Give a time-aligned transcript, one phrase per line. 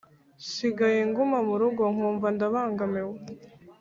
[0.43, 3.15] Nsigaye nguma mu rugo nkumva ndabangamiwe